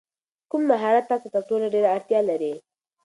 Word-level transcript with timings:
کوم 0.49 0.61
مهارت 0.71 1.05
ته 1.09 1.27
تر 1.35 1.43
ټولو 1.49 1.65
ډېره 1.73 1.89
اړتیا 1.95 2.19
لرې؟ 2.29 2.53